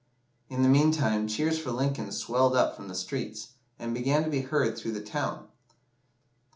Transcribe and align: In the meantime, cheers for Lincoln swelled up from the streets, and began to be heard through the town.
In 0.49 0.63
the 0.63 0.67
meantime, 0.67 1.27
cheers 1.27 1.59
for 1.59 1.69
Lincoln 1.69 2.11
swelled 2.11 2.55
up 2.55 2.75
from 2.75 2.87
the 2.87 2.95
streets, 2.95 3.49
and 3.77 3.93
began 3.93 4.23
to 4.23 4.31
be 4.31 4.41
heard 4.41 4.75
through 4.75 4.93
the 4.93 5.03
town. 5.03 5.47